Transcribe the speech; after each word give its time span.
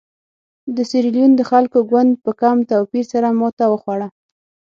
د 0.75 0.77
سیریلیون 0.89 1.31
د 1.35 1.41
خلکو 1.51 1.79
ګوند 1.91 2.11
په 2.23 2.31
کم 2.41 2.57
توپیر 2.69 3.05
سره 3.13 3.27
ماته 3.39 3.65
وخوړه. 3.69 4.07